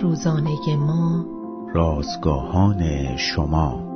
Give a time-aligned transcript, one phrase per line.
[0.00, 1.26] روزانه ما.
[1.74, 3.88] رازگاهان شما.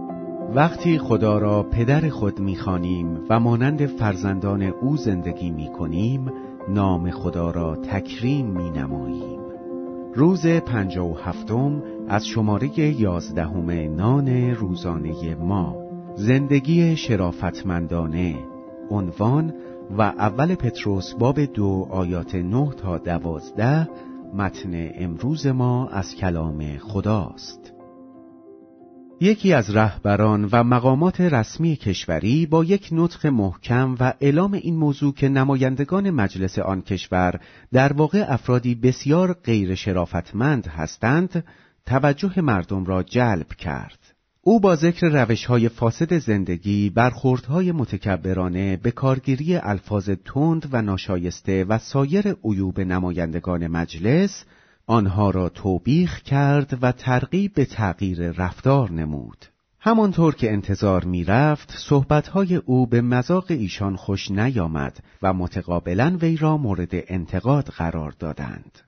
[0.54, 6.32] وقتی خدا را پدر خود می‌خوانیم و مانند فرزندان او زندگی می‌کنیم
[6.68, 9.40] نام خدا را تکریم مینماییم.
[10.14, 15.76] روز پنجا و هفتم از شماره یازدهم نان روزانه ما.
[16.16, 18.34] زندگی شرافتمندانه.
[18.90, 19.54] عنوان
[19.98, 23.88] و اول پتروس باب دو آیات نه تا دوازده
[24.34, 27.72] متن امروز ما از کلام خداست.
[29.20, 35.14] یکی از رهبران و مقامات رسمی کشوری با یک نطق محکم و اعلام این موضوع
[35.14, 37.40] که نمایندگان مجلس آن کشور
[37.72, 41.44] در واقع افرادی بسیار غیر شرافتمند هستند
[41.86, 44.15] توجه مردم را جلب کرد.
[44.48, 51.64] او با ذکر روش های فاسد زندگی برخوردهای متکبرانه به کارگیری الفاظ تند و ناشایسته
[51.64, 54.44] و سایر عیوب نمایندگان مجلس
[54.86, 59.46] آنها را توبیخ کرد و ترغیب به تغییر رفتار نمود.
[59.80, 66.36] همانطور که انتظار می رفت، صحبتهای او به مذاق ایشان خوش نیامد و متقابلا وی
[66.36, 68.78] را مورد انتقاد قرار دادند.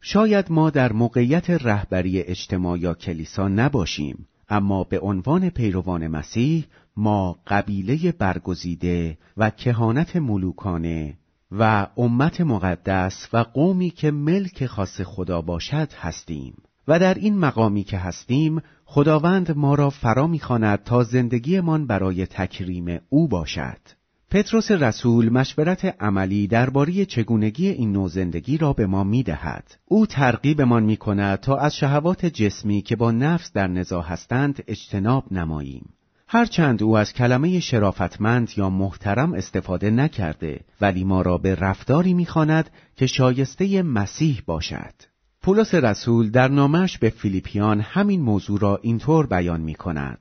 [0.00, 6.64] شاید ما در موقعیت رهبری اجتماع یا کلیسا نباشیم، اما به عنوان پیروان مسیح
[6.96, 11.18] ما قبیله برگزیده و کهانت ملوکانه
[11.52, 16.54] و امت مقدس و قومی که ملک خاص خدا باشد هستیم.
[16.88, 23.00] و در این مقامی که هستیم خداوند ما را فرا می‌خواند تا زندگیمان برای تکریم
[23.08, 23.97] او باشد.
[24.30, 29.76] پتروس رسول مشورت عملی درباره چگونگی این نوع زندگی را به ما می‌دهد.
[29.84, 35.32] او ترغیبمان می کند تا از شهوات جسمی که با نفس در نزاع هستند اجتناب
[35.32, 35.92] نماییم.
[36.28, 42.70] هرچند او از کلمه شرافتمند یا محترم استفاده نکرده ولی ما را به رفتاری می‌خواند
[42.96, 44.94] که شایسته مسیح باشد.
[45.42, 50.18] پولس رسول در نامش به فیلیپیان همین موضوع را اینطور بیان می کند.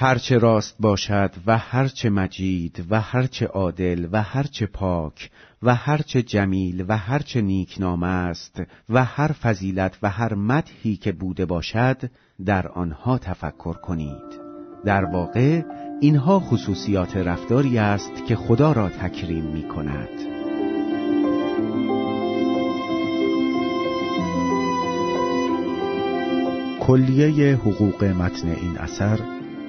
[0.00, 5.30] هرچه راست باشد و هرچه مجید و هرچه عادل و هرچه پاک
[5.62, 11.46] و هرچه جمیل و هرچه نیکنام است و هر فضیلت و هر مدحی که بوده
[11.46, 12.10] باشد
[12.44, 14.40] در آنها تفکر کنید.
[14.84, 15.62] در واقع
[16.00, 20.08] اینها خصوصیات رفتاری است که خدا را تکریم می کند.
[26.80, 29.37] کلیه حقوق متن این اثر